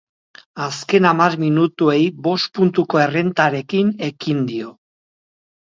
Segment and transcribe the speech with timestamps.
[0.67, 4.77] Azken hamar minutuei bost puntuko errentarekin ekin dio.